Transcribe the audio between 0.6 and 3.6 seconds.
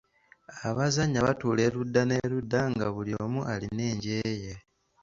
Abazannya batuula erudda n'erudda nga buli omu